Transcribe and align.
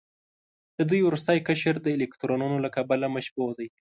د 0.77 0.79
دوی 0.89 1.01
وروستی 1.07 1.37
قشر 1.47 1.75
د 1.81 1.87
الکترونونو 1.97 2.57
له 2.65 2.69
کبله 2.75 3.07
مشبوع 3.15 3.51
دی. 3.59 3.67